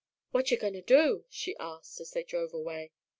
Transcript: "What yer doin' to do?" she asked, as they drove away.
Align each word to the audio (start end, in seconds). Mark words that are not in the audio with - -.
"What 0.31 0.49
yer 0.49 0.57
doin' 0.57 0.73
to 0.73 0.81
do?" 0.81 1.25
she 1.29 1.55
asked, 1.59 1.99
as 2.01 2.09
they 2.09 2.23
drove 2.23 2.55
away. 2.55 2.91